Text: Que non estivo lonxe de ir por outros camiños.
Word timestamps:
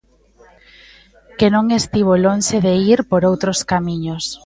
Que 1.37 1.47
non 1.55 1.65
estivo 1.79 2.13
lonxe 2.25 2.57
de 2.65 2.73
ir 2.93 2.99
por 3.09 3.21
outros 3.31 3.59
camiños. 3.71 4.23